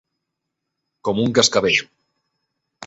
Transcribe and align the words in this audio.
Com 1.09 1.21
un 1.27 1.37
cascavell. 1.41 1.81